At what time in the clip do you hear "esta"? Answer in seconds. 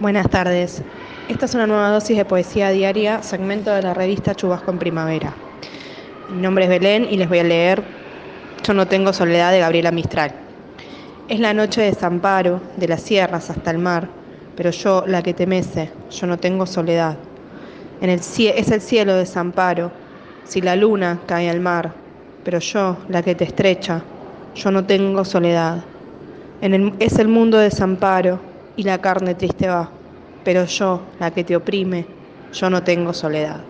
1.28-1.46